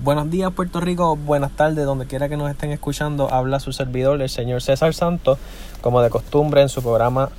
Buenos 0.00 0.30
días 0.30 0.52
Puerto 0.52 0.80
Rico, 0.80 1.16
buenas 1.16 1.50
tardes, 1.50 1.84
donde 1.84 2.06
quiera 2.06 2.28
que 2.28 2.36
nos 2.36 2.48
estén 2.48 2.70
escuchando, 2.70 3.34
habla 3.34 3.58
su 3.58 3.72
servidor, 3.72 4.22
el 4.22 4.28
señor 4.28 4.62
César 4.62 4.94
Santos, 4.94 5.40
como 5.80 6.00
de 6.02 6.08
costumbre 6.08 6.62
en 6.62 6.68
su 6.68 6.82
programa 6.82 7.30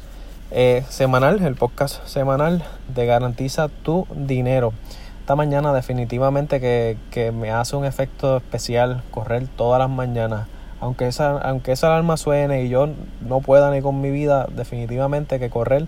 eh, 0.52 0.84
semanal, 0.90 1.42
el 1.42 1.56
podcast 1.56 2.06
semanal 2.06 2.66
de 2.94 3.06
Garantiza 3.06 3.70
tu 3.70 4.08
Dinero. 4.14 4.74
Esta 5.22 5.38
mañana 5.38 5.72
definitivamente 5.72 6.60
que, 6.60 6.98
que 7.12 7.32
me 7.32 7.50
hace 7.50 7.78
un 7.78 7.86
efecto 7.86 8.36
especial 8.36 9.04
correr 9.10 9.48
todas 9.48 9.80
las 9.80 9.89
mañanas. 9.89 10.46
Aunque 10.82 11.07
esa, 11.07 11.38
aunque 11.38 11.71
esa 11.71 11.88
alarma 11.88 12.18
suene 12.18 12.66
y 12.66 12.68
yo 12.68 12.89
no 13.21 13.39
pueda 13.39 13.71
ni 13.71 13.82
con 13.82 14.02
mi 14.02 14.12
vida, 14.12 14.48
definitivamente 14.54 15.39
que 15.39 15.50
correr 15.50 15.88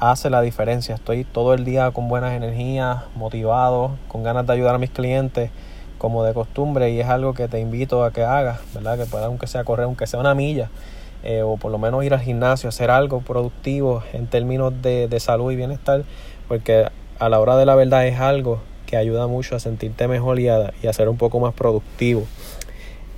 hace 0.00 0.30
la 0.30 0.40
diferencia. 0.40 0.96
Estoy 0.96 1.22
todo 1.22 1.54
el 1.54 1.64
día 1.64 1.92
con 1.92 2.08
buenas 2.08 2.32
energías, 2.32 3.04
motivado, 3.14 3.92
con 4.08 4.24
ganas 4.24 4.48
de 4.48 4.54
ayudar 4.54 4.74
a 4.74 4.78
mis 4.78 4.90
clientes 4.90 5.52
como 5.98 6.24
de 6.24 6.32
costumbre 6.32 6.90
y 6.90 7.00
es 7.00 7.08
algo 7.08 7.34
que 7.34 7.48
te 7.48 7.60
invito 7.60 8.04
a 8.04 8.12
que 8.12 8.22
hagas, 8.22 8.60
¿verdad? 8.74 8.98
Que 8.98 9.04
puedas 9.04 9.26
aunque 9.26 9.46
sea 9.46 9.64
correr, 9.64 9.84
aunque 9.84 10.06
sea 10.06 10.20
una 10.20 10.34
milla, 10.34 10.70
eh, 11.22 11.42
o 11.42 11.56
por 11.56 11.70
lo 11.72 11.78
menos 11.78 12.04
ir 12.04 12.14
al 12.14 12.20
gimnasio, 12.20 12.68
hacer 12.68 12.90
algo 12.90 13.20
productivo 13.20 14.02
en 14.12 14.26
términos 14.28 14.72
de, 14.80 15.08
de, 15.08 15.20
salud 15.20 15.50
y 15.52 15.56
bienestar, 15.56 16.04
porque 16.46 16.86
a 17.18 17.28
la 17.28 17.40
hora 17.40 17.56
de 17.56 17.66
la 17.66 17.74
verdad 17.74 18.06
es 18.06 18.18
algo 18.20 18.60
que 18.86 18.96
ayuda 18.96 19.26
mucho 19.26 19.56
a 19.56 19.60
sentirte 19.60 20.08
mejor 20.08 20.38
y 20.40 20.44
y 20.46 20.86
a 20.86 20.92
ser 20.92 21.08
un 21.08 21.18
poco 21.18 21.40
más 21.40 21.52
productivo. 21.52 22.24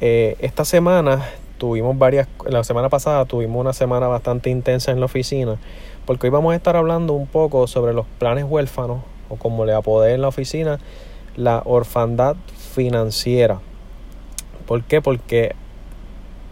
Eh, 0.01 0.37
esta 0.41 0.65
semana 0.65 1.27
tuvimos 1.59 1.99
varias, 1.99 2.27
la 2.49 2.65
semana 2.65 2.89
pasada 2.89 3.27
tuvimos 3.27 3.61
una 3.61 3.75
semana 3.75 4.09
bastante 4.09 4.49
intensa 4.49 4.93
en 4.93 4.99
la 4.99 5.07
oficina, 5.07 5.59
porque 6.07 6.27
hoy 6.27 6.31
vamos 6.31 6.55
a 6.55 6.57
estar 6.57 6.75
hablando 6.75 7.13
un 7.13 7.27
poco 7.27 7.67
sobre 7.67 7.93
los 7.93 8.07
planes 8.19 8.47
huérfanos, 8.49 9.03
o 9.29 9.37
como 9.37 9.67
le 9.67 9.75
apodé 9.75 10.15
en 10.15 10.23
la 10.23 10.29
oficina, 10.29 10.79
la 11.37 11.63
orfandad 11.67 12.37
financiera. 12.71 13.61
¿Por 14.67 14.85
qué? 14.85 15.03
Porque 15.03 15.55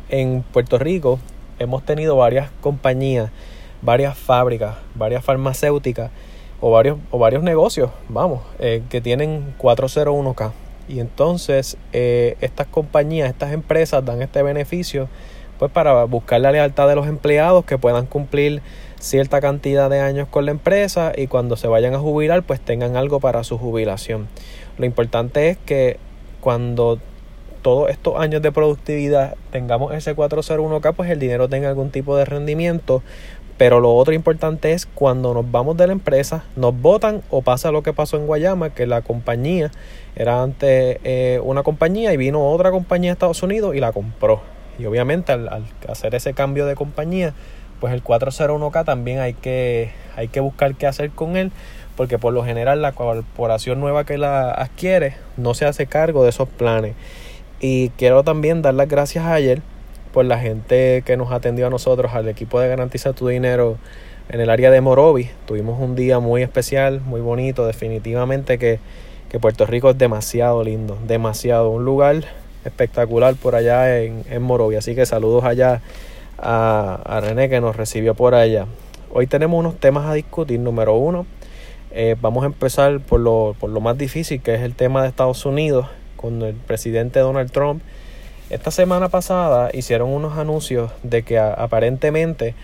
en 0.09 0.43
Puerto 0.53 0.79
Rico 0.79 1.19
hemos 1.59 1.85
tenido 1.85 2.17
varias 2.17 2.51
compañías, 2.61 3.31
varias 3.83 4.17
fábricas, 4.19 4.77
varias 4.95 5.25
farmacéuticas 5.25 6.11
o 6.61 6.71
varios, 6.71 6.99
o 7.11 7.19
varios 7.19 7.43
negocios, 7.43 7.91
vamos, 8.09 8.41
eh, 8.59 8.83
que 8.91 9.01
tienen 9.01 9.55
401k. 9.59 10.53
Y 10.89 11.01
entonces 11.01 11.77
eh, 11.93 12.37
estas 12.41 12.67
compañías, 12.67 13.29
estas 13.29 13.53
empresas 13.53 14.05
dan 14.05 14.23
este 14.23 14.43
beneficio 14.43 15.09
pues 15.59 15.73
para 15.73 16.05
buscar 16.05 16.41
la 16.41 16.53
lealtad 16.53 16.89
de 16.89 16.95
los 16.95 17.09
empleados 17.09 17.65
que 17.65 17.79
puedan 17.79 18.07
cumplir 18.07 18.63
cierta 19.01 19.41
cantidad 19.41 19.91
de 19.91 20.01
años 20.01 20.29
con 20.29 20.45
la 20.45 20.53
empresa 20.53 21.13
y 21.17 21.27
cuando 21.27 21.57
se 21.57 21.67
vayan 21.67 21.95
a 21.95 21.99
jubilar 21.99 22.45
pues 22.45 22.61
tengan 22.61 22.97
algo 22.97 23.21
para 23.21 23.45
su 23.45 23.59
jubilación. 23.59 24.29
Lo 24.79 24.87
importante 24.87 25.51
es 25.51 25.59
que 25.59 25.99
cuando 26.49 26.99
todos 27.61 27.91
estos 27.91 28.19
años 28.19 28.41
de 28.41 28.51
productividad 28.51 29.37
tengamos 29.51 29.93
ese 29.93 30.17
401k, 30.17 30.95
pues 30.95 31.11
el 31.11 31.19
dinero 31.19 31.47
tenga 31.47 31.69
algún 31.69 31.91
tipo 31.91 32.17
de 32.17 32.25
rendimiento. 32.25 33.03
Pero 33.59 33.81
lo 33.81 33.95
otro 33.95 34.15
importante 34.15 34.73
es 34.73 34.87
cuando 34.87 35.35
nos 35.35 35.51
vamos 35.51 35.77
de 35.77 35.87
la 35.87 35.93
empresa, 35.93 36.47
nos 36.57 36.75
votan 36.81 37.21
o 37.29 37.43
pasa 37.43 37.71
lo 37.71 37.83
que 37.83 37.93
pasó 37.93 38.17
en 38.17 38.27
Guayama, 38.27 38.71
que 38.71 38.87
la 38.87 39.03
compañía 39.03 39.71
era 40.17 40.43
antes 40.43 40.97
eh, 41.05 41.39
una 41.45 41.63
compañía 41.63 42.15
y 42.15 42.17
vino 42.17 42.51
otra 42.51 42.71
compañía 42.71 43.11
de 43.11 43.13
Estados 43.13 43.43
Unidos 43.43 43.75
y 43.75 43.81
la 43.81 43.93
compró. 43.93 44.41
Y 44.79 44.87
obviamente 44.87 45.33
al, 45.33 45.51
al, 45.51 45.65
hacer 45.87 46.15
ese 46.15 46.33
cambio 46.33 46.65
de 46.65 46.77
compañía, 46.77 47.35
pues 47.79 47.93
el 47.93 48.03
401k 48.03 48.87
también 48.87 49.19
hay 49.19 49.35
que, 49.35 49.91
hay 50.17 50.29
que 50.29 50.41
buscar 50.41 50.77
qué 50.77 50.87
hacer 50.87 51.11
con 51.11 51.37
él 51.37 51.53
porque 51.99 52.17
por 52.17 52.33
lo 52.33 52.45
general 52.45 52.81
la 52.81 52.93
corporación 52.93 53.81
nueva 53.81 54.05
que 54.05 54.19
la 54.19 54.53
adquiere 54.53 55.17
no 55.37 55.53
se 55.53 55.65
hace 55.65 55.87
cargo 55.87 56.23
de 56.23 56.29
esos 56.29 56.49
planes. 56.49 56.95
Y 57.59 57.89
quiero 57.99 58.23
también 58.23 58.63
dar 58.63 58.75
las 58.75 58.87
gracias 58.87 59.27
ayer 59.27 59.63
por 60.13 60.25
la 60.25 60.39
gente 60.39 61.03
que 61.05 61.17
nos 61.17 61.33
atendió 61.33 61.67
a 61.67 61.71
nosotros, 61.71 62.15
al 62.15 62.29
equipo 62.29 62.61
de 62.61 62.69
Garantiza 62.69 63.15
tu 63.15 63.27
Dinero 63.27 63.79
en 64.29 64.41
el 64.41 64.49
área 64.49 64.71
de 64.71 64.81
Morovi. 64.81 65.29
Tuvimos 65.45 65.81
un 65.81 65.97
día 65.97 66.21
muy 66.21 66.43
especial, 66.43 67.01
muy 67.01 67.21
bonito, 67.21 67.67
definitivamente 67.67 68.59
que, 68.59 68.79
Puerto 69.41 69.67
Rico 69.67 69.91
es 69.91 69.99
demasiado 69.99 70.63
lindo, 70.63 70.97
demasiado, 71.05 71.69
un 71.71 71.85
lugar 71.85 72.23
espectacular 72.65 73.35
por 73.35 73.57
allá 73.57 74.03
en, 74.03 74.23
en. 74.31 74.49
Así 74.79 74.95
que 74.95 75.05
saludos 75.05 75.43
allá 75.43 75.81
a, 76.39 77.01
a 77.05 77.21
René 77.21 77.49
que 77.49 77.61
nos 77.61 77.75
recibió 77.75 78.15
por 78.15 78.37
allá. 78.37 78.67
Hoy 79.11 79.27
tenemos 79.27 79.59
unos 79.59 79.81
temas 79.81 80.07
a 80.07 80.15
discutir. 80.15 80.61
Número 80.61 80.95
uno, 80.95 81.27
eh, 81.91 82.17
vamos 82.21 82.43
a 82.45 82.47
empezar 82.47 83.01
por 83.01 83.21
lo, 83.21 83.57
por 83.59 83.71
lo 83.71 83.81
más 83.81 83.97
difícil, 83.97 84.41
que 84.41 84.55
es 84.55 84.63
el 84.63 84.75
tema 84.75 85.03
de 85.03 85.09
Estados 85.09 85.45
Unidos, 85.47 85.87
con 86.17 86.43
el 86.43 86.55
presidente 86.55 87.21
Donald 87.21 87.51
Trump. 87.51 87.83
Esta 88.51 88.71
semana 88.71 89.09
pasada 89.09 89.71
hicieron 89.73 90.11
unos 90.11 90.39
anuncios 90.39 90.91
de 91.03 91.23
que 91.23 91.39
aparentemente 91.39 92.55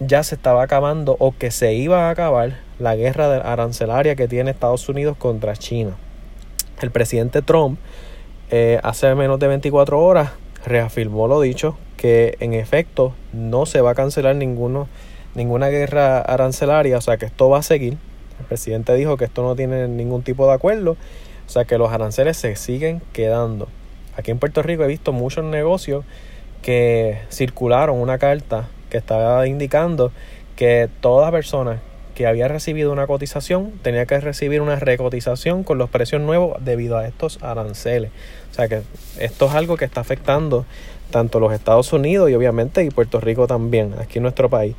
ya 0.00 0.22
se 0.22 0.34
estaba 0.34 0.62
acabando 0.62 1.16
o 1.18 1.34
que 1.36 1.50
se 1.50 1.74
iba 1.74 2.08
a 2.08 2.10
acabar 2.10 2.58
la 2.78 2.96
guerra 2.96 3.36
arancelaria 3.36 4.16
que 4.16 4.28
tiene 4.28 4.50
Estados 4.50 4.88
Unidos 4.88 5.16
contra 5.16 5.56
China. 5.56 5.96
El 6.80 6.90
presidente 6.90 7.40
Trump 7.40 7.78
eh, 8.50 8.78
hace 8.82 9.14
menos 9.14 9.38
de 9.38 9.48
24 9.48 9.98
horas 9.98 10.30
reafirmó 10.64 11.28
lo 11.28 11.40
dicho, 11.40 11.78
que 11.96 12.36
en 12.40 12.52
efecto 12.52 13.14
no 13.32 13.66
se 13.66 13.80
va 13.80 13.92
a 13.92 13.94
cancelar 13.94 14.36
ninguno, 14.36 14.88
ninguna 15.34 15.68
guerra 15.68 16.18
arancelaria, 16.18 16.98
o 16.98 17.00
sea 17.00 17.16
que 17.16 17.26
esto 17.26 17.48
va 17.48 17.58
a 17.58 17.62
seguir. 17.62 17.96
El 18.40 18.46
presidente 18.46 18.94
dijo 18.94 19.16
que 19.16 19.24
esto 19.24 19.42
no 19.42 19.56
tiene 19.56 19.88
ningún 19.88 20.22
tipo 20.22 20.46
de 20.46 20.54
acuerdo, 20.54 20.92
o 20.92 21.50
sea 21.50 21.64
que 21.64 21.78
los 21.78 21.90
aranceles 21.92 22.36
se 22.36 22.56
siguen 22.56 23.02
quedando. 23.12 23.68
Aquí 24.16 24.30
en 24.30 24.38
Puerto 24.38 24.62
Rico 24.62 24.84
he 24.84 24.88
visto 24.88 25.12
muchos 25.12 25.44
negocios 25.44 26.04
que 26.62 27.18
circularon 27.30 27.98
una 27.98 28.18
carta 28.18 28.68
que 28.90 28.98
estaba 28.98 29.46
indicando 29.46 30.10
que 30.56 30.88
toda 31.00 31.30
persona 31.30 31.80
que 32.16 32.26
había 32.26 32.48
recibido 32.48 32.92
una 32.92 33.06
cotización 33.06 33.72
tenía 33.82 34.06
que 34.06 34.18
recibir 34.18 34.62
una 34.62 34.76
recotización 34.76 35.64
con 35.64 35.76
los 35.76 35.90
precios 35.90 36.22
nuevos 36.22 36.56
debido 36.64 36.96
a 36.96 37.06
estos 37.06 37.42
aranceles. 37.42 38.10
O 38.50 38.54
sea 38.54 38.68
que 38.68 38.80
esto 39.20 39.46
es 39.46 39.54
algo 39.54 39.76
que 39.76 39.84
está 39.84 40.00
afectando 40.00 40.64
tanto 41.10 41.40
los 41.40 41.52
Estados 41.52 41.92
Unidos 41.92 42.30
y 42.30 42.34
obviamente 42.34 42.82
y 42.82 42.90
Puerto 42.90 43.20
Rico 43.20 43.46
también, 43.46 43.94
aquí 44.00 44.18
en 44.18 44.22
nuestro 44.22 44.48
país. 44.48 44.74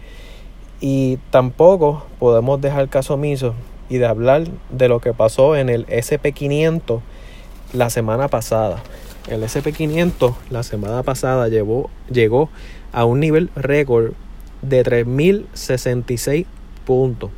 Y 0.79 1.17
tampoco 1.31 2.05
podemos 2.19 2.61
dejar 2.61 2.89
caso 2.89 3.15
omiso 3.15 3.55
y 3.89 3.97
de 3.97 4.05
hablar 4.05 4.47
de 4.69 4.89
lo 4.89 4.99
que 4.99 5.13
pasó 5.13 5.55
en 5.55 5.69
el 5.69 5.85
SP500 5.87 7.01
la 7.73 7.89
semana 7.89 8.27
pasada. 8.27 8.81
El 9.27 9.43
SP500 9.43 10.35
la 10.49 10.63
semana 10.63 11.03
pasada 11.03 11.47
llevó, 11.49 11.89
llegó 12.11 12.49
a 12.91 13.05
un 13.05 13.19
nivel 13.19 13.49
récord 13.55 14.13
de 14.61 14.83
3.066 14.83 16.45
puntos. 16.85 17.31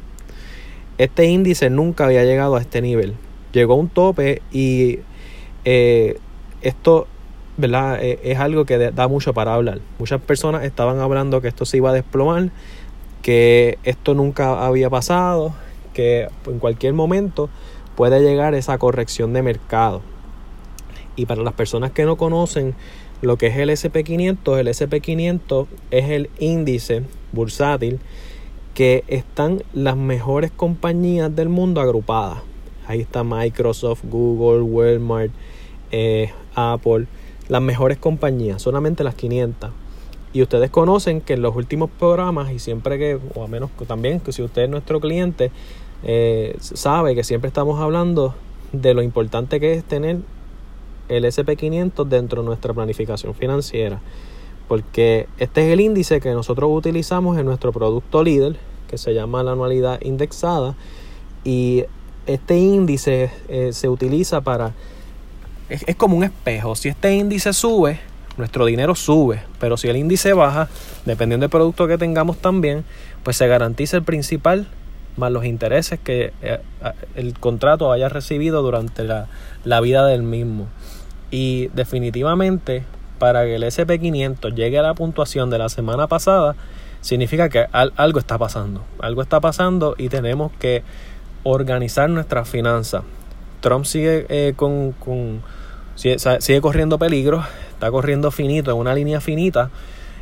Este 0.97 1.25
índice 1.25 1.69
nunca 1.69 2.05
había 2.05 2.25
llegado 2.25 2.57
a 2.57 2.61
este 2.61 2.81
nivel. 2.81 3.15
Llegó 3.53 3.73
a 3.73 3.77
un 3.77 3.89
tope 3.89 4.41
y 4.51 4.99
eh, 5.65 6.19
esto 6.61 7.07
¿verdad? 7.59 8.01
Eh, 8.01 8.19
es 8.23 8.39
algo 8.39 8.65
que 8.65 8.77
da 8.77 9.07
mucho 9.09 9.33
para 9.33 9.53
hablar. 9.53 9.79
Muchas 9.97 10.21
personas 10.21 10.63
estaban 10.63 10.99
hablando 10.99 11.41
que 11.41 11.49
esto 11.49 11.65
se 11.65 11.77
iba 11.77 11.89
a 11.89 11.93
desplomar 11.93 12.51
que 13.21 13.77
esto 13.83 14.13
nunca 14.13 14.65
había 14.65 14.89
pasado, 14.89 15.53
que 15.93 16.27
en 16.45 16.59
cualquier 16.59 16.93
momento 16.93 17.49
puede 17.95 18.21
llegar 18.21 18.53
esa 18.53 18.77
corrección 18.77 19.33
de 19.33 19.41
mercado. 19.41 20.01
Y 21.15 21.25
para 21.25 21.43
las 21.43 21.53
personas 21.53 21.91
que 21.91 22.05
no 22.05 22.15
conocen 22.15 22.75
lo 23.21 23.37
que 23.37 23.47
es 23.47 23.57
el 23.57 23.69
SP500, 23.69 24.59
el 24.59 24.67
SP500 24.69 25.67
es 25.91 26.09
el 26.09 26.29
índice 26.39 27.03
bursátil 27.33 27.99
que 28.73 29.03
están 29.07 29.61
las 29.73 29.97
mejores 29.97 30.51
compañías 30.51 31.35
del 31.35 31.49
mundo 31.49 31.81
agrupadas. 31.81 32.39
Ahí 32.87 33.01
está 33.01 33.25
Microsoft, 33.25 34.05
Google, 34.05 34.61
Walmart, 34.61 35.31
eh, 35.91 36.31
Apple, 36.55 37.07
las 37.49 37.61
mejores 37.61 37.97
compañías, 37.97 38.61
solamente 38.61 39.03
las 39.03 39.15
500. 39.15 39.71
Y 40.31 40.43
ustedes 40.43 40.69
conocen 40.69 41.21
que 41.21 41.33
en 41.33 41.41
los 41.41 41.55
últimos 41.55 41.89
programas, 41.89 42.51
y 42.51 42.59
siempre 42.59 42.99
que, 42.99 43.19
o 43.35 43.43
a 43.43 43.47
menos 43.47 43.71
que 43.77 43.85
también 43.85 44.19
que 44.19 44.31
si 44.31 44.43
usted 44.43 44.63
es 44.63 44.69
nuestro 44.69 44.99
cliente, 44.99 45.51
eh, 46.03 46.55
sabe 46.59 47.15
que 47.15 47.23
siempre 47.23 47.47
estamos 47.47 47.79
hablando 47.79 48.35
de 48.71 48.93
lo 48.93 49.01
importante 49.01 49.59
que 49.59 49.73
es 49.73 49.83
tener 49.83 50.19
el 51.09 51.25
SP500 51.25 52.05
dentro 52.05 52.43
de 52.43 52.47
nuestra 52.47 52.73
planificación 52.73 53.33
financiera. 53.33 53.99
Porque 54.67 55.27
este 55.39 55.65
es 55.65 55.73
el 55.73 55.81
índice 55.81 56.21
que 56.21 56.31
nosotros 56.31 56.69
utilizamos 56.71 57.39
en 57.39 57.45
nuestro 57.45 57.71
producto 57.71 58.23
líder, 58.23 58.57
que 58.87 58.99
se 58.99 59.15
llama 59.15 59.41
la 59.41 59.53
anualidad 59.53 59.99
indexada. 60.01 60.75
Y 61.43 61.85
este 62.27 62.57
índice 62.57 63.31
eh, 63.47 63.73
se 63.73 63.89
utiliza 63.89 64.41
para... 64.41 64.73
Es, 65.69 65.83
es 65.87 65.95
como 65.95 66.15
un 66.15 66.23
espejo. 66.23 66.75
Si 66.75 66.89
este 66.89 67.15
índice 67.15 67.51
sube, 67.53 67.99
nuestro 68.39 68.65
dinero 68.65 68.95
sube, 68.95 69.41
pero 69.59 69.77
si 69.77 69.87
el 69.87 69.97
índice 69.97 70.33
baja, 70.33 70.67
dependiendo 71.05 71.43
del 71.43 71.51
producto 71.51 71.87
que 71.87 71.97
tengamos 71.97 72.37
también, 72.37 72.83
pues 73.23 73.37
se 73.37 73.47
garantiza 73.47 73.97
el 73.97 74.03
principal 74.03 74.67
más 75.17 75.31
los 75.31 75.45
intereses 75.45 75.99
que 75.99 76.33
eh, 76.41 76.59
el 77.15 77.37
contrato 77.37 77.91
haya 77.91 78.09
recibido 78.09 78.61
durante 78.61 79.03
la, 79.03 79.27
la 79.63 79.81
vida 79.81 80.05
del 80.07 80.23
mismo. 80.23 80.67
Y 81.29 81.67
definitivamente, 81.73 82.83
para 83.19 83.43
que 83.43 83.55
el 83.55 83.63
SP500 83.63 84.55
llegue 84.55 84.79
a 84.79 84.81
la 84.81 84.93
puntuación 84.95 85.49
de 85.49 85.59
la 85.59 85.69
semana 85.69 86.07
pasada, 86.07 86.55
significa 87.01 87.49
que 87.49 87.65
algo 87.71 88.19
está 88.19 88.37
pasando. 88.37 88.83
Algo 88.99 89.21
está 89.21 89.39
pasando 89.39 89.95
y 89.97 90.09
tenemos 90.09 90.51
que 90.59 90.83
organizar 91.43 92.09
nuestras 92.09 92.49
finanzas. 92.49 93.03
Trump 93.61 93.85
sigue 93.85 94.25
eh, 94.29 94.53
con, 94.55 94.95
sigue, 95.95 96.61
corriendo 96.61 96.97
peligro, 96.97 97.43
está 97.79 97.89
corriendo 97.91 98.29
finito, 98.29 98.71
en 98.71 98.77
una 98.77 98.93
línea 98.93 99.21
finita. 99.21 99.69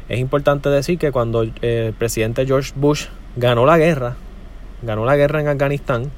Es 0.09 0.19
importante 0.19 0.69
decir 0.69 0.99
que 0.99 1.11
cuando 1.11 1.41
eh, 1.43 1.87
el 1.87 1.93
presidente 1.93 2.45
George 2.45 2.71
Bush 2.75 3.07
ganó 3.35 3.65
la 3.65 3.79
guerra, 3.79 4.15
ganó 4.83 5.05
la 5.05 5.15
guerra 5.15 5.41
en 5.41 5.47
Afganistán, 5.47 6.11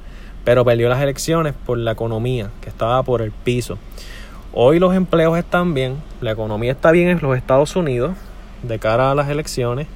pero 0.44 0.66
perdió 0.66 0.90
las 0.90 1.00
elecciones 1.00 1.54
por 1.64 1.78
la 1.78 1.92
economía, 1.92 2.50
que 2.60 2.68
estaba 2.68 3.02
por 3.04 3.22
el 3.22 3.30
piso. 3.30 3.78
Hoy 4.52 4.78
los 4.78 4.94
empleos 4.94 5.38
están 5.38 5.72
bien, 5.72 5.96
la 6.20 6.32
economía 6.32 6.72
está 6.72 6.90
bien 6.90 7.08
en 7.08 7.20
los 7.22 7.34
Estados 7.34 7.74
Unidos 7.74 8.12
de 8.62 8.78
cara 8.78 9.10
a 9.10 9.14
las 9.14 9.30
elecciones, 9.30 9.86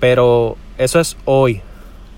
pero 0.00 0.58
eso 0.76 1.00
es 1.00 1.16
hoy. 1.24 1.62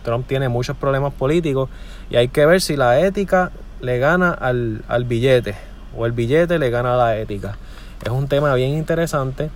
Trump 0.03 0.27
tiene 0.27 0.49
muchos 0.49 0.77
problemas 0.77 1.15
políticos 1.15 1.71
y 2.11 2.17
hay 2.17 2.27
que 2.29 2.45
ver 2.47 2.61
si 2.61 2.75
la 2.75 2.99
ética 2.99 3.53
le 3.81 3.99
gana 3.99 4.33
al, 4.33 4.83
al 4.89 5.05
billete 5.05 5.55
o 5.97 6.05
el 6.05 6.11
billete 6.11 6.59
le 6.59 6.71
gana 6.71 6.95
a 6.95 6.97
la 6.97 7.17
ética. 7.17 7.57
Es 8.05 8.11
un 8.11 8.29
tema 8.29 8.55
bien 8.55 8.71
interesante. 8.71 9.51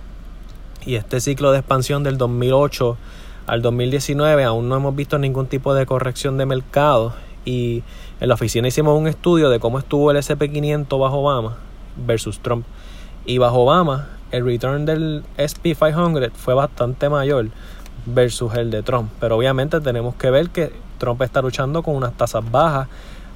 Y 0.85 0.95
este 0.95 1.21
ciclo 1.21 1.51
de 1.51 1.59
expansión 1.59 2.03
del 2.03 2.17
2008 2.17 2.97
al 3.47 3.61
2019 3.61 4.43
aún 4.43 4.69
no 4.69 4.75
hemos 4.75 4.95
visto 4.95 5.17
ningún 5.17 5.47
tipo 5.47 5.73
de 5.73 5.85
corrección 5.85 6.37
de 6.37 6.45
mercado. 6.45 7.13
Y 7.45 7.83
en 8.19 8.27
la 8.27 8.35
oficina 8.35 8.67
hicimos 8.67 8.99
un 8.99 9.07
estudio 9.07 9.49
de 9.49 9.59
cómo 9.59 9.79
estuvo 9.79 10.11
el 10.11 10.17
SP500 10.17 10.99
bajo 10.99 11.19
Obama 11.19 11.57
versus 11.95 12.39
Trump. 12.39 12.65
Y 13.25 13.37
bajo 13.37 13.59
Obama 13.59 14.09
el 14.31 14.45
return 14.45 14.85
del 14.85 15.23
SP 15.35 15.75
500 15.75 16.31
fue 16.33 16.53
bastante 16.53 17.09
mayor 17.09 17.49
versus 18.05 18.53
el 18.55 18.71
de 18.71 18.83
Trump. 18.83 19.11
Pero 19.19 19.37
obviamente 19.37 19.81
tenemos 19.81 20.15
que 20.15 20.29
ver 20.31 20.49
que 20.49 20.71
Trump 20.97 21.21
está 21.21 21.41
luchando 21.41 21.83
con 21.83 21.95
unas 21.95 22.13
tasas 22.13 22.49
bajas. 22.49 22.87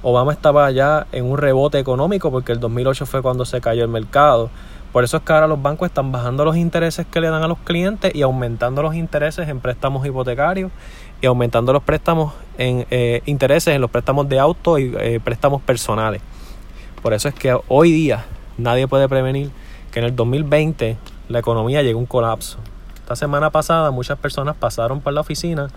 Obama 0.02 0.32
estaba 0.32 0.70
ya 0.70 1.06
en 1.12 1.24
un 1.24 1.38
rebote 1.38 1.78
económico 1.78 2.30
porque 2.30 2.52
el 2.52 2.60
2008 2.60 3.06
fue 3.06 3.22
cuando 3.22 3.44
se 3.44 3.60
cayó 3.60 3.82
el 3.82 3.90
mercado. 3.90 4.50
Por 4.96 5.04
eso 5.04 5.18
es 5.18 5.24
que 5.24 5.32
ahora 5.34 5.46
los 5.46 5.60
bancos 5.60 5.88
están 5.88 6.10
bajando 6.10 6.42
los 6.46 6.56
intereses 6.56 7.04
que 7.06 7.20
le 7.20 7.28
dan 7.28 7.42
a 7.42 7.48
los 7.48 7.58
clientes 7.58 8.14
y 8.14 8.22
aumentando 8.22 8.82
los 8.82 8.94
intereses 8.94 9.46
en 9.46 9.60
préstamos 9.60 10.06
hipotecarios 10.06 10.72
y 11.20 11.26
aumentando 11.26 11.74
los 11.74 11.82
préstamos 11.82 12.32
en 12.56 12.86
eh, 12.90 13.20
intereses 13.26 13.74
en 13.74 13.82
los 13.82 13.90
préstamos 13.90 14.26
de 14.26 14.38
auto 14.38 14.78
y 14.78 14.96
eh, 14.98 15.20
préstamos 15.22 15.60
personales. 15.60 16.22
Por 17.02 17.12
eso 17.12 17.28
es 17.28 17.34
que 17.34 17.54
hoy 17.68 17.92
día 17.92 18.24
nadie 18.56 18.88
puede 18.88 19.06
prevenir 19.06 19.50
que 19.92 19.98
en 19.98 20.06
el 20.06 20.16
2020 20.16 20.96
la 21.28 21.40
economía 21.40 21.82
llegue 21.82 21.92
a 21.92 21.98
un 21.98 22.06
colapso. 22.06 22.56
Esta 22.94 23.16
semana 23.16 23.50
pasada 23.50 23.90
muchas 23.90 24.18
personas 24.18 24.56
pasaron 24.56 25.02
por 25.02 25.12
la 25.12 25.20
oficina 25.20 25.68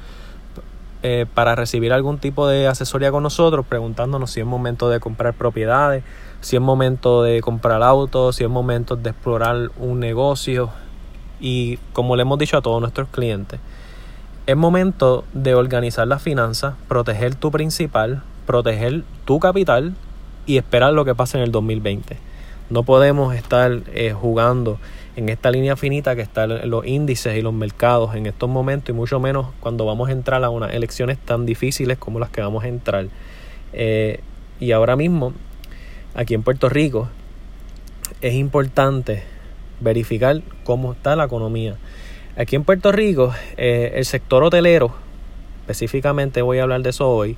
eh, 1.04 1.26
para 1.34 1.56
recibir 1.56 1.92
algún 1.92 2.20
tipo 2.20 2.48
de 2.48 2.68
asesoría 2.68 3.12
con 3.12 3.24
nosotros, 3.24 3.66
preguntándonos 3.66 4.32
si 4.32 4.40
es 4.40 4.46
momento 4.46 4.90
de 4.90 5.02
comprar 5.02 5.34
propiedades, 5.34 6.06
si 6.42 6.56
es 6.56 6.62
momento 6.62 7.24
de 7.24 7.42
comprar 7.42 7.84
autos, 7.84 8.38
si 8.38 8.44
es 8.44 8.50
momento 8.50 8.96
de 8.96 9.10
explorar 9.10 9.72
un 9.78 10.00
negocio. 10.00 10.70
Y 11.40 11.78
como 11.94 12.16
le 12.16 12.24
hemos 12.24 12.40
dicho 12.40 12.58
a 12.58 12.62
todos 12.62 12.82
nuestros 12.82 13.08
clientes, 13.10 13.60
es 14.46 14.58
momento 14.58 15.26
de 15.34 15.54
organizar 15.54 16.08
las 16.08 16.22
finanzas, 16.22 16.76
proteger 16.88 17.36
tu 17.36 17.52
principal, 17.52 18.24
proteger 18.46 19.04
tu 19.26 19.40
capital 19.40 19.94
y 20.46 20.58
esperar 20.58 20.94
lo 20.94 21.06
que 21.06 21.14
pase 21.14 21.38
en 21.38 21.44
el 21.44 21.52
2020. 21.52 22.18
No 22.70 22.84
podemos 22.84 23.36
estar 23.36 23.82
eh, 23.94 24.14
jugando 24.14 24.80
en 25.16 25.30
esta 25.30 25.52
línea 25.52 25.76
finita 25.76 26.16
que 26.16 26.22
están 26.22 26.70
los 26.70 26.86
índices 26.86 27.38
y 27.38 27.42
los 27.42 27.54
mercados 27.54 28.16
en 28.16 28.26
estos 28.26 28.50
momentos 28.50 28.90
y 28.90 28.94
mucho 28.94 29.20
menos 29.20 29.48
cuando 29.60 29.86
vamos 29.86 30.10
a 30.10 30.14
entrar 30.14 30.44
a 30.44 30.50
unas 30.50 30.74
elecciones 30.74 31.18
tan 31.18 31.46
difíciles 31.46 31.98
como 31.98 32.20
las 32.20 32.30
que 32.30 32.42
vamos 32.42 32.64
a 32.64 32.68
entrar. 32.68 33.08
Eh, 33.74 34.22
y 34.60 34.72
ahora 34.72 34.96
mismo, 34.96 35.34
aquí 36.20 36.34
en 36.34 36.44
Puerto 36.44 36.68
Rico, 36.68 37.08
es 38.20 38.34
importante 38.34 39.24
verificar 39.80 40.42
cómo 40.66 40.92
está 40.92 41.16
la 41.16 41.24
economía. 41.24 41.78
Aquí 42.38 42.58
en 42.58 42.66
Puerto 42.66 42.92
Rico, 42.92 43.34
eh, 43.56 43.94
el 43.96 44.04
sector 44.04 44.44
hotelero, 44.44 44.92
específicamente 45.62 46.42
voy 46.42 46.58
a 46.58 46.64
hablar 46.64 46.82
de 46.82 46.90
eso 46.90 47.10
hoy, 47.10 47.38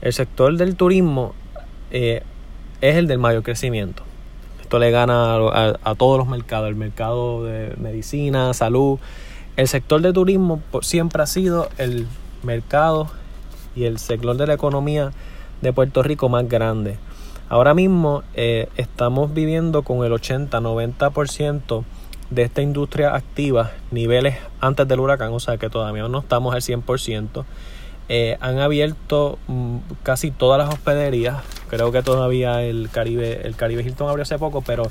el 0.00 0.12
sector 0.12 0.56
del 0.56 0.74
turismo 0.74 1.34
es 1.92 2.22
el 2.80 3.06
del 3.06 3.18
mayor 3.20 3.44
crecimiento. 3.44 4.02
Esto 4.60 4.80
le 4.80 4.90
gana 4.90 5.36
a, 5.36 5.94
todos 5.94 6.18
los 6.18 6.26
mercados, 6.26 6.68
el 6.68 6.74
mercado 6.74 7.44
de 7.44 7.74
medicina, 7.76 8.52
salud. 8.54 8.98
El 9.56 9.68
sector 9.68 10.00
de 10.00 10.12
turismo 10.12 10.60
siempre 10.82 11.22
ha 11.22 11.26
sido 11.26 11.68
el 11.78 12.08
mercado 12.42 13.08
y 13.76 13.84
el 13.84 14.00
sector 14.00 14.36
de 14.36 14.48
la 14.48 14.54
economía 14.54 15.12
de 15.62 15.72
Puerto 15.72 16.02
Rico 16.02 16.28
más 16.28 16.48
grande. 16.48 16.98
Ahora 17.48 17.74
mismo 17.74 18.24
eh, 18.34 18.68
estamos 18.76 19.32
viviendo 19.32 19.82
con 19.82 20.04
el 20.04 20.12
80-90% 20.12 21.84
de 22.30 22.42
esta 22.42 22.60
industria 22.60 23.14
activa, 23.14 23.70
niveles 23.92 24.36
antes 24.60 24.88
del 24.88 24.98
huracán, 24.98 25.32
o 25.32 25.38
sea 25.38 25.56
que 25.56 25.70
todavía 25.70 26.08
no 26.08 26.18
estamos 26.18 26.54
al 26.54 26.60
100%. 26.60 27.44
Eh, 28.08 28.36
han 28.40 28.58
abierto 28.58 29.38
mm, 29.46 29.76
casi 30.02 30.32
todas 30.32 30.58
las 30.58 30.74
hospederías. 30.74 31.36
Creo 31.68 31.92
que 31.92 32.02
todavía 32.02 32.62
el 32.62 32.88
Caribe, 32.90 33.46
el 33.46 33.54
Caribe 33.54 33.82
Hilton 33.82 34.08
abrió 34.08 34.22
hace 34.22 34.38
poco, 34.40 34.62
pero 34.62 34.90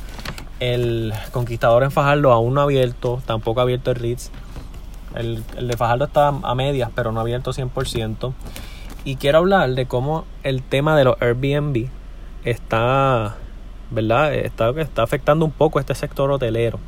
el 0.61 1.13
Conquistador 1.31 1.83
en 1.83 1.91
Fajardo 1.91 2.31
aún 2.31 2.53
no 2.53 2.61
ha 2.61 2.63
abierto, 2.63 3.21
tampoco 3.25 3.59
ha 3.59 3.63
abierto 3.63 3.91
el 3.91 3.97
Ritz. 3.97 4.31
El, 5.13 5.43
el 5.57 5.67
de 5.67 5.75
Fajardo 5.75 6.05
está 6.05 6.29
a 6.29 6.55
medias, 6.55 6.89
pero 6.95 7.11
no 7.11 7.19
ha 7.19 7.23
abierto 7.23 7.51
100%. 7.51 8.31
Y 9.03 9.17
quiero 9.17 9.39
hablar 9.39 9.71
de 9.71 9.87
cómo 9.87 10.23
el 10.43 10.63
tema 10.63 10.97
de 10.97 11.03
los 11.03 11.21
Airbnb 11.21 11.89
está, 12.45 13.35
¿verdad? 13.91 14.33
Está, 14.33 14.69
está 14.79 15.03
afectando 15.03 15.45
un 15.45 15.51
poco 15.51 15.79
este 15.79 15.95
sector 15.95 16.31
hotelero. 16.31 16.79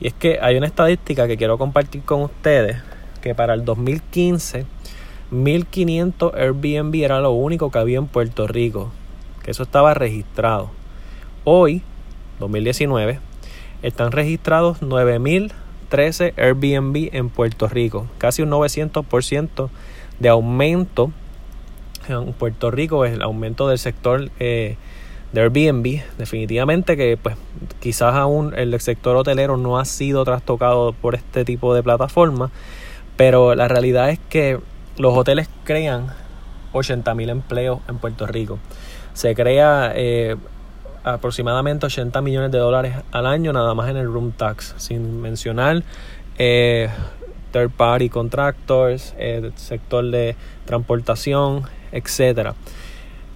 Y 0.00 0.08
es 0.08 0.14
que 0.14 0.38
hay 0.42 0.56
una 0.56 0.66
estadística 0.66 1.26
que 1.26 1.36
quiero 1.36 1.56
compartir 1.56 2.02
con 2.02 2.22
ustedes, 2.22 2.82
que 3.22 3.34
para 3.34 3.54
el 3.54 3.64
2015 3.64 4.66
1500 5.30 6.34
Airbnb 6.34 6.94
era 6.96 7.20
lo 7.20 7.30
único 7.30 7.70
que 7.70 7.78
había 7.78 7.98
en 7.98 8.08
Puerto 8.08 8.48
Rico, 8.48 8.90
que 9.44 9.52
eso 9.52 9.62
estaba 9.62 9.94
registrado. 9.94 10.70
Hoy, 11.44 11.82
2019, 12.40 13.20
están 13.82 14.10
registrados 14.10 14.82
9013 14.82 16.34
Airbnb 16.36 17.10
en 17.12 17.28
Puerto 17.28 17.68
Rico, 17.68 18.08
casi 18.18 18.42
un 18.42 18.50
900% 18.50 19.70
de 20.18 20.28
aumento 20.28 21.12
en 22.10 22.32
Puerto 22.32 22.70
Rico, 22.70 23.04
es 23.04 23.14
el 23.14 23.22
aumento 23.22 23.68
del 23.68 23.78
sector 23.78 24.30
eh, 24.38 24.76
de 25.32 25.40
Airbnb. 25.40 26.02
Definitivamente 26.18 26.96
que 26.96 27.16
pues 27.16 27.36
quizás 27.80 28.14
aún 28.14 28.54
el 28.56 28.78
sector 28.80 29.16
hotelero 29.16 29.56
no 29.56 29.78
ha 29.78 29.84
sido 29.84 30.24
trastocado 30.24 30.92
por 30.92 31.14
este 31.14 31.44
tipo 31.44 31.74
de 31.74 31.82
plataforma, 31.82 32.50
pero 33.16 33.54
la 33.54 33.68
realidad 33.68 34.10
es 34.10 34.18
que 34.28 34.58
los 34.96 35.16
hoteles 35.16 35.48
crean 35.64 36.08
80.000 36.72 37.30
empleos 37.30 37.80
en 37.88 37.98
Puerto 37.98 38.26
Rico. 38.26 38.58
Se 39.14 39.34
crea 39.34 39.92
eh, 39.94 40.36
aproximadamente 41.04 41.86
80 41.86 42.20
millones 42.20 42.50
de 42.50 42.58
dólares 42.58 42.94
al 43.10 43.26
año 43.26 43.52
nada 43.52 43.74
más 43.74 43.90
en 43.90 43.96
el 43.96 44.06
room 44.06 44.32
tax, 44.32 44.74
sin 44.76 45.20
mencionar 45.20 45.82
eh, 46.38 46.88
third 47.52 47.70
party 47.70 48.08
contractors, 48.08 49.14
el 49.18 49.52
sector 49.56 50.10
de 50.10 50.36
transportación, 50.64 51.64
etcétera. 51.92 52.54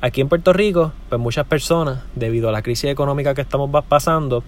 Aquí 0.01 0.21
en 0.21 0.29
Puerto 0.29 0.53
Rico, 0.53 0.93
pues 1.09 1.21
muchas 1.21 1.47
personas, 1.47 2.03
debido 2.15 2.49
a 2.49 2.53
la 2.53 2.63
crisis 2.63 2.91
económica 2.91 3.35
que 3.35 3.41
estamos 3.41 3.71
pasando, 3.87 4.45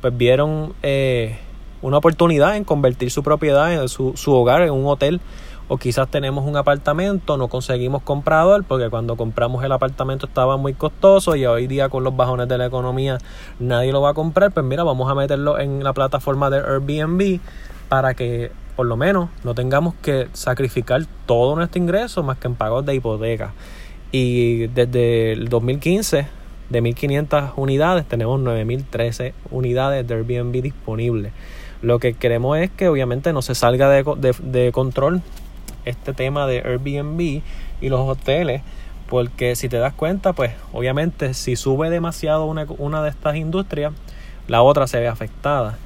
pues 0.00 0.16
vieron 0.16 0.74
eh, 0.82 1.38
una 1.80 1.96
oportunidad 1.96 2.56
en 2.56 2.64
convertir 2.64 3.10
su 3.10 3.22
propiedad, 3.22 3.86
su, 3.86 4.12
su 4.16 4.32
hogar 4.32 4.62
en 4.62 4.72
un 4.72 4.86
hotel 4.86 5.20
o 5.68 5.76
quizás 5.76 6.08
tenemos 6.08 6.46
un 6.46 6.56
apartamento, 6.56 7.36
no 7.36 7.48
conseguimos 7.48 8.02
comprador 8.02 8.64
porque 8.64 8.88
cuando 8.88 9.16
compramos 9.16 9.62
el 9.64 9.72
apartamento 9.72 10.26
estaba 10.26 10.56
muy 10.56 10.72
costoso 10.74 11.36
y 11.36 11.44
hoy 11.46 11.66
día 11.66 11.90
con 11.90 12.04
los 12.04 12.16
bajones 12.16 12.48
de 12.48 12.58
la 12.58 12.66
economía 12.66 13.18
nadie 13.58 13.92
lo 13.92 14.00
va 14.00 14.10
a 14.10 14.14
comprar, 14.14 14.50
pues 14.50 14.64
mira, 14.64 14.82
vamos 14.82 15.10
a 15.10 15.14
meterlo 15.14 15.58
en 15.58 15.84
la 15.84 15.92
plataforma 15.92 16.48
de 16.50 16.58
Airbnb 16.58 17.40
para 17.88 18.14
que 18.14 18.50
por 18.78 18.86
lo 18.86 18.96
menos 18.96 19.28
no 19.42 19.56
tengamos 19.56 19.94
que 20.02 20.28
sacrificar 20.34 21.04
todo 21.26 21.56
nuestro 21.56 21.82
ingreso 21.82 22.22
más 22.22 22.38
que 22.38 22.46
en 22.46 22.54
pagos 22.54 22.86
de 22.86 22.94
hipoteca. 22.94 23.52
Y 24.12 24.68
desde 24.68 25.32
el 25.32 25.48
2015, 25.48 26.28
de 26.70 26.80
1.500 26.80 27.54
unidades, 27.56 28.06
tenemos 28.06 28.40
9.013 28.40 29.32
unidades 29.50 30.06
de 30.06 30.14
Airbnb 30.14 30.62
disponibles. 30.62 31.32
Lo 31.82 31.98
que 31.98 32.14
queremos 32.14 32.56
es 32.56 32.70
que 32.70 32.86
obviamente 32.86 33.32
no 33.32 33.42
se 33.42 33.56
salga 33.56 33.90
de, 33.90 34.04
de, 34.16 34.32
de 34.44 34.70
control 34.70 35.22
este 35.84 36.14
tema 36.14 36.46
de 36.46 36.58
Airbnb 36.58 37.42
y 37.80 37.88
los 37.88 38.08
hoteles, 38.08 38.62
porque 39.08 39.56
si 39.56 39.68
te 39.68 39.78
das 39.78 39.92
cuenta, 39.92 40.34
pues 40.34 40.52
obviamente 40.72 41.34
si 41.34 41.56
sube 41.56 41.90
demasiado 41.90 42.44
una, 42.44 42.64
una 42.78 43.02
de 43.02 43.10
estas 43.10 43.34
industrias, 43.34 43.92
la 44.46 44.62
otra 44.62 44.86
se 44.86 45.00
ve 45.00 45.08
afectada. 45.08 45.78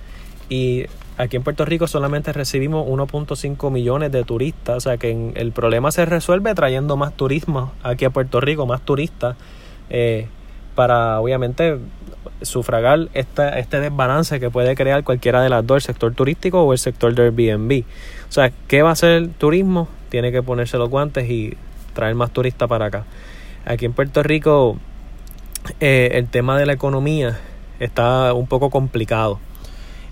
Y 0.51 0.85
aquí 1.19 1.37
en 1.37 1.42
Puerto 1.42 1.64
Rico 1.64 1.87
solamente 1.87 2.33
recibimos 2.33 2.87
1.5 2.87 3.71
millones 3.71 4.12
de 4.12 4.25
turistas, 4.25 4.76
o 4.76 4.81
sea 4.81 4.97
que 4.97 5.33
el 5.35 5.52
problema 5.52 5.90
se 5.90 6.04
resuelve 6.04 6.54
trayendo 6.54 6.97
más 6.97 7.14
turismo 7.14 7.73
aquí 7.83 8.04
a 8.04 8.11
Puerto 8.11 8.40
Rico, 8.40 8.66
más 8.66 8.83
turistas, 8.83 9.37
eh, 9.90 10.26
para 10.75 11.21
obviamente 11.21 11.78
sufragar 12.40 13.09
esta, 13.14 13.59
este 13.59 13.81
desbalance 13.81 14.40
que 14.40 14.50
puede 14.50 14.75
crear 14.75 15.04
cualquiera 15.04 15.42
de 15.42 15.49
las 15.49 15.66
dos, 15.66 15.76
el 15.76 15.83
sector 15.83 16.14
turístico 16.14 16.62
o 16.62 16.73
el 16.73 16.78
sector 16.78 17.14
de 17.14 17.25
Airbnb. 17.25 17.85
O 18.28 18.33
sea, 18.33 18.52
¿qué 18.69 18.83
va 18.83 18.90
a 18.90 18.92
hacer 18.92 19.11
el 19.11 19.31
turismo? 19.31 19.88
Tiene 20.09 20.33
que 20.33 20.42
ponerse 20.42 20.78
los 20.78 20.88
guantes 20.88 21.28
y 21.31 21.57
traer 21.92 22.14
más 22.14 22.31
turistas 22.31 22.69
para 22.69 22.87
acá. 22.87 23.04
Aquí 23.64 23.85
en 23.85 23.92
Puerto 23.92 24.23
Rico 24.23 24.78
eh, 25.81 26.11
el 26.14 26.28
tema 26.28 26.59
de 26.59 26.66
la 26.66 26.73
economía 26.73 27.38
está 27.78 28.33
un 28.33 28.47
poco 28.47 28.71
complicado 28.71 29.38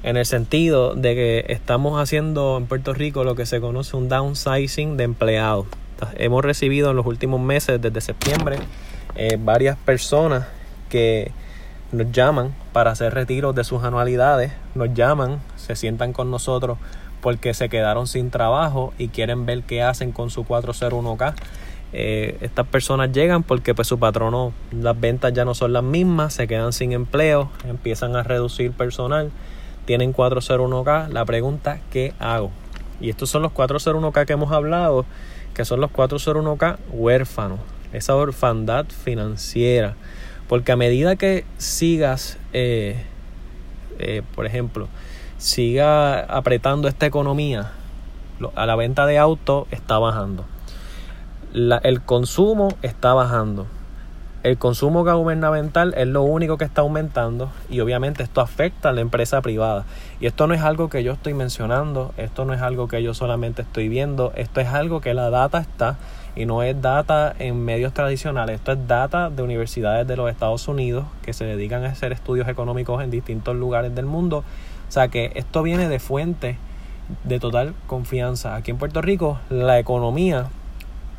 en 0.03 0.17
el 0.17 0.27
sentido 0.27 0.95
de 0.95 1.15
que 1.15 1.45
estamos 1.49 2.01
haciendo 2.01 2.57
en 2.57 2.67
Puerto 2.67 2.95
Rico 2.95 3.25
lo 3.25 3.35
que 3.35 3.47
se 3.47 3.61
conoce 3.61 3.97
un 3.97 4.09
downsizing 4.09 4.97
de 4.97 5.05
empleados. 5.05 5.67
Hemos 6.17 6.45
recibido 6.45 6.91
en 6.91 6.97
los 6.97 7.07
últimos 7.07 7.41
meses, 7.41 7.81
desde 7.81 8.01
septiembre, 8.01 8.59
eh, 9.15 9.37
varias 9.39 9.77
personas 9.77 10.47
que 10.89 11.33
nos 11.93 12.11
llaman 12.13 12.55
para 12.73 12.93
hacer 12.93 13.13
retiros 13.13 13.55
de 13.55 13.65
sus 13.65 13.83
anualidades, 13.83 14.53
nos 14.75 14.95
llaman, 14.95 15.41
se 15.57 15.77
sientan 15.77 16.13
con 16.13 16.31
nosotros 16.31 16.79
porque 17.21 17.53
se 17.53 17.69
quedaron 17.69 18.07
sin 18.07 18.31
trabajo 18.31 18.95
y 18.97 19.09
quieren 19.09 19.45
ver 19.45 19.63
qué 19.65 19.83
hacen 19.83 20.13
con 20.13 20.31
su 20.31 20.45
401k. 20.45 21.35
Eh, 21.93 22.39
estas 22.41 22.67
personas 22.69 23.11
llegan 23.13 23.43
porque 23.43 23.75
pues 23.75 23.89
su 23.89 23.99
patrono, 23.99 24.53
las 24.71 24.99
ventas 24.99 25.33
ya 25.33 25.45
no 25.45 25.55
son 25.55 25.73
las 25.73 25.83
mismas, 25.83 26.33
se 26.33 26.47
quedan 26.47 26.73
sin 26.73 26.93
empleo, 26.93 27.51
empiezan 27.69 28.17
a 28.17 28.23
reducir 28.23 28.73
personal, 28.73 29.31
tienen 29.85 30.13
401k, 30.13 31.09
la 31.09 31.25
pregunta, 31.25 31.81
¿qué 31.91 32.15
hago? 32.19 32.51
Y 33.01 33.11
estos 33.11 33.31
son 33.31 33.43
los 33.43 33.53
401k 33.53 34.27
que 34.27 34.33
hemos 34.33 34.53
hablado, 34.53 35.05
que 35.55 35.65
son 35.65 35.81
los 35.81 35.91
401k 35.91 36.79
huérfanos, 36.93 37.59
esa 37.93 38.15
orfandad 38.15 38.87
financiera. 38.87 39.97
Porque 40.49 40.73
a 40.73 40.77
medida 40.77 41.17
que 41.17 41.45
sigas, 41.59 42.39
eh, 42.53 43.05
eh, 43.99 44.23
por 44.35 44.47
ejemplo, 44.47 44.89
siga 45.39 46.21
apretando 46.21 46.89
esta 46.89 47.07
economía, 47.07 47.73
a 48.55 48.67
la 48.67 48.77
venta 48.77 49.07
de 49.07 49.19
autos 49.19 49.67
está 49.71 49.99
bajando 49.99 50.45
el 51.53 52.03
consumo 52.03 52.77
está 52.83 53.15
bajando. 53.15 53.67
El 54.43 54.57
consumo 54.57 55.05
gubernamental 55.05 55.93
es 55.99 56.07
lo 56.07 56.23
único 56.23 56.57
que 56.57 56.65
está 56.65 56.81
aumentando 56.81 57.51
y 57.69 57.81
obviamente 57.81 58.23
esto 58.23 58.41
afecta 58.41 58.89
a 58.89 58.93
la 58.93 59.03
empresa 59.03 59.43
privada. 59.43 59.85
Y 60.19 60.25
esto 60.25 60.47
no 60.47 60.55
es 60.55 60.63
algo 60.63 60.89
que 60.89 61.05
yo 61.05 61.13
estoy 61.13 61.35
mencionando, 61.35 62.15
esto 62.17 62.47
no 62.47 62.55
es 62.55 62.63
algo 62.63 62.89
que 62.89 63.03
yo 63.03 63.13
solamente 63.13 63.61
estoy 63.61 63.91
viendo, 63.91 64.33
esto 64.37 64.63
es 64.63 64.69
algo 64.69 65.03
que 65.03 65.13
la 65.13 65.29
data 65.29 65.59
está 65.59 65.99
y 66.35 66.47
no 66.47 66.63
es 66.63 66.81
data 66.81 67.35
en 67.39 67.63
medios 67.63 67.93
tradicionales, 67.93 68.57
esto 68.57 68.73
es 68.73 68.87
data 68.87 69.29
de 69.29 69.43
universidades 69.43 70.07
de 70.07 70.17
los 70.17 70.31
Estados 70.31 70.69
Unidos 70.69 71.05
que 71.21 71.35
se 71.35 71.45
dedican 71.45 71.85
a 71.85 71.89
hacer 71.89 72.13
estudios 72.13 72.49
económicos 72.49 73.05
en 73.05 73.11
distintos 73.11 73.55
lugares 73.57 73.95
del 73.95 74.07
mundo. 74.07 74.39
O 74.89 74.91
sea 74.91 75.09
que 75.09 75.33
esto 75.35 75.63
viene 75.63 75.87
de 75.87 75.99
fuente 75.99 76.57
de 77.25 77.39
total 77.41 77.75
confianza. 77.87 78.55
Aquí 78.55 78.71
en 78.71 78.79
Puerto 78.79 79.03
Rico 79.03 79.39
la 79.51 79.79
economía 79.79 80.47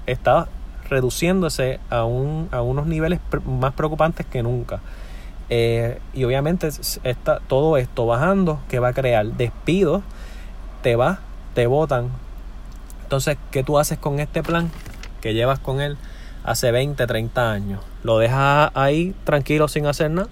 está 0.08 0.48
reduciéndose 0.92 1.80
a, 1.90 2.04
un, 2.04 2.50
a 2.52 2.62
unos 2.62 2.86
niveles 2.86 3.22
más 3.46 3.74
preocupantes 3.74 4.26
que 4.26 4.44
nunca. 4.44 4.82
Eh, 5.50 6.00
y 6.14 6.26
obviamente 6.26 6.68
está 7.04 7.40
todo 7.48 7.78
esto 7.78 8.06
bajando 8.06 8.60
que 8.70 8.80
va 8.80 8.90
a 8.90 8.94
crear 8.94 9.26
despidos, 9.26 10.04
te 10.84 10.98
va, 10.98 11.20
te 11.56 11.66
votan. 11.66 12.10
Entonces, 13.04 13.38
¿qué 13.52 13.64
tú 13.64 13.80
haces 13.80 13.98
con 13.98 14.20
este 14.20 14.44
plan 14.44 14.70
que 15.22 15.34
llevas 15.34 15.60
con 15.60 15.80
él 15.80 15.98
hace 16.44 16.72
20, 16.72 17.08
30 17.08 17.52
años? 17.52 17.82
¿Lo 18.04 18.18
dejas 18.18 18.72
ahí 18.74 19.16
tranquilo 19.24 19.70
sin 19.70 19.86
hacer 19.86 20.12
nada? 20.12 20.28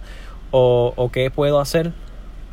¿O, 0.52 0.94
o 0.98 1.10
qué 1.10 1.32
puedo 1.32 1.62
hacer 1.62 1.94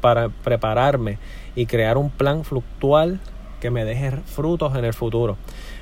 para 0.00 0.28
prepararme 0.28 1.18
y 1.56 1.66
crear 1.66 1.96
un 1.96 2.10
plan 2.10 2.44
fluctual 2.44 3.18
que 3.60 3.70
me 3.70 3.84
deje 3.84 4.12
frutos 4.26 4.76
en 4.76 4.84
el 4.84 4.94
futuro? 4.94 5.36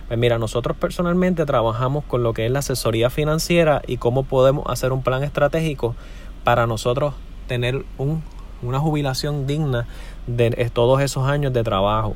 Pues 0.09 0.19
mira, 0.19 0.39
nosotros 0.39 0.77
personalmente 0.77 1.47
trabajamos 1.47 2.05
con 2.05 2.23
lo 2.23 2.35
que 2.35 2.47
es 2.47 2.53
la 2.53 2.59
asesoría 2.59 3.11
financiera 3.11 3.83
y 3.87 3.97
cómo 3.97 4.25
podemos 4.25 4.65
hacer 4.69 4.93
un 4.93 5.03
plan 5.03 5.25
estratégico 5.25 5.97
para 6.45 6.67
nosotros 6.67 7.15
tener 7.47 7.85
un, 7.97 8.23
una 8.63 8.79
jubilación 8.79 9.47
digna 9.47 9.87
de 10.27 10.51
todos 10.73 11.01
esos 11.01 11.27
años 11.27 11.53
de 11.53 11.65
trabajo. 11.65 12.15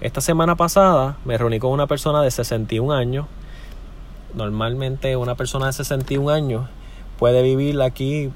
Esta 0.00 0.20
semana 0.20 0.56
pasada 0.56 1.16
me 1.24 1.38
reuní 1.38 1.60
con 1.60 1.70
una 1.70 1.86
persona 1.86 2.20
de 2.22 2.32
61 2.32 2.92
años 2.92 3.26
Normalmente 4.34 5.16
una 5.16 5.36
persona 5.36 5.66
de 5.66 5.72
61 5.72 6.28
años 6.30 6.66
puede 7.20 7.42
vivir 7.42 7.80
aquí 7.80 8.32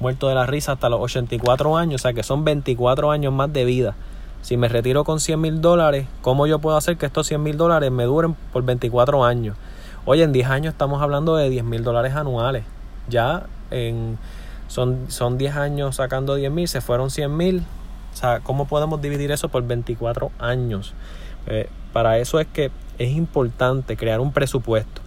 muerto 0.00 0.28
de 0.28 0.34
la 0.34 0.44
risa 0.44 0.72
hasta 0.72 0.88
los 0.88 1.00
84 1.00 1.76
años, 1.76 2.00
o 2.00 2.02
sea 2.02 2.12
que 2.12 2.24
son 2.24 2.44
24 2.44 3.12
años 3.12 3.32
más 3.32 3.52
de 3.52 3.64
vida. 3.64 3.94
Si 4.42 4.56
me 4.56 4.68
retiro 4.68 5.04
con 5.04 5.20
100 5.20 5.40
mil 5.40 5.60
dólares, 5.60 6.06
¿cómo 6.20 6.48
yo 6.48 6.58
puedo 6.58 6.76
hacer 6.76 6.96
que 6.96 7.06
estos 7.06 7.28
100 7.28 7.42
mil 7.42 7.56
dólares 7.56 7.92
me 7.92 8.04
duren 8.04 8.34
por 8.52 8.64
24 8.64 9.24
años? 9.24 9.56
Hoy 10.04 10.22
en 10.22 10.32
10 10.32 10.48
años 10.48 10.72
estamos 10.72 11.00
hablando 11.00 11.36
de 11.36 11.48
10 11.48 11.64
mil 11.64 11.84
dólares 11.84 12.14
anuales. 12.14 12.64
Ya 13.08 13.46
en, 13.70 14.18
son, 14.66 15.06
son 15.08 15.38
10 15.38 15.56
años 15.56 15.96
sacando 15.96 16.34
10 16.34 16.50
mil, 16.50 16.66
se 16.66 16.80
fueron 16.80 17.10
100 17.10 17.36
mil. 17.36 17.62
O 18.12 18.16
sea, 18.16 18.40
¿cómo 18.40 18.66
podemos 18.66 19.00
dividir 19.00 19.30
eso 19.30 19.48
por 19.48 19.62
24 19.64 20.32
años? 20.40 20.94
Eh, 21.46 21.68
para 21.92 22.18
eso 22.18 22.40
es 22.40 22.48
que 22.48 22.72
es 22.98 23.10
importante 23.12 23.96
crear 23.96 24.20
un 24.20 24.32
presupuesto 24.32 25.05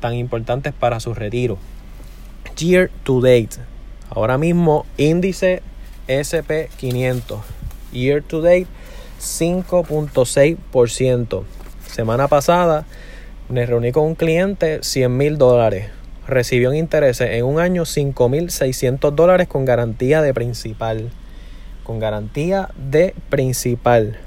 tan 0.00 0.14
importantes 0.14 0.74
para 0.74 1.00
su 1.00 1.14
retiro. 1.14 1.56
Year 2.58 2.90
to 3.04 3.22
date. 3.22 3.56
Ahora 4.10 4.36
mismo, 4.36 4.84
índice 4.98 5.62
SP500. 6.06 7.38
Year 7.92 8.22
to 8.22 8.42
date 8.42 8.66
5.6%. 9.20 11.44
Semana 11.86 12.28
pasada 12.28 12.84
me 13.48 13.64
reuní 13.64 13.92
con 13.92 14.04
un 14.04 14.14
cliente 14.14 14.82
100 14.82 15.16
mil 15.16 15.38
dólares. 15.38 15.88
Recibió 16.26 16.72
en 16.72 16.78
intereses 16.78 17.30
en 17.30 17.44
un 17.44 17.60
año 17.60 17.84
5.600 17.84 19.12
dólares 19.12 19.48
con 19.48 19.64
garantía 19.64 20.20
de 20.22 20.34
principal. 20.34 21.10
Con 21.84 22.00
garantía 22.00 22.68
de 22.76 23.14
principal. 23.30 24.18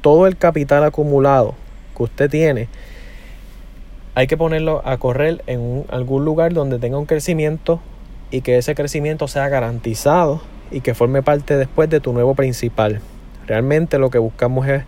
Todo 0.00 0.26
el 0.26 0.36
capital 0.36 0.84
acumulado 0.84 1.54
que 1.96 2.02
usted 2.02 2.30
tiene, 2.30 2.68
hay 4.14 4.26
que 4.26 4.36
ponerlo 4.36 4.82
a 4.84 4.98
correr 4.98 5.42
en 5.46 5.84
algún 5.90 6.24
lugar 6.24 6.52
donde 6.52 6.78
tenga 6.78 6.98
un 6.98 7.06
crecimiento 7.06 7.80
y 8.30 8.42
que 8.42 8.58
ese 8.58 8.74
crecimiento 8.74 9.28
sea 9.28 9.48
garantizado 9.48 10.40
y 10.70 10.80
que 10.80 10.94
forme 10.94 11.22
parte 11.22 11.56
después 11.56 11.90
de 11.90 12.00
tu 12.00 12.12
nuevo 12.12 12.34
principal. 12.34 13.00
Realmente 13.50 13.98
lo 13.98 14.10
que 14.10 14.18
buscamos 14.18 14.68
es 14.68 14.84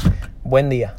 Buen 0.46 0.70
día. 0.70 0.96